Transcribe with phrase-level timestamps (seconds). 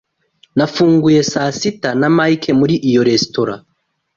[0.57, 3.55] Nafunguye saa sita na Mike muri iyo resitora.